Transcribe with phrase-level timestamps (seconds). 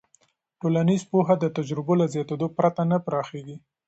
[0.61, 3.57] ټولنیز پوهه د تجربو له زیاتېدو پرته نه پراخېږي.